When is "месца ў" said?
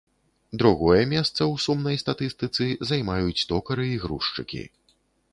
1.09-1.55